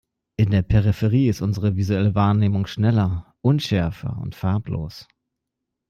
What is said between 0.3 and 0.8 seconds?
In der